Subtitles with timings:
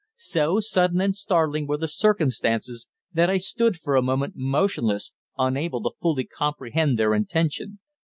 [0.15, 5.83] So sudden and startling were the circumstances that I stood for a moment motionless, unable
[5.83, 7.77] to fully comprehend their intention.